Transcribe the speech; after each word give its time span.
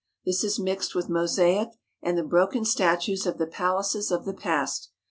This 0.25 0.43
is 0.43 0.57
mixed 0.57 0.95
with 0.95 1.09
mosaic 1.09 1.69
and 2.01 2.17
the 2.17 2.23
broken 2.23 2.65
statues 2.65 3.27
of 3.27 3.37
the 3.37 3.45
palaces 3.45 4.09
of 4.09 4.25
the 4.25 4.33
past. 4.33 4.89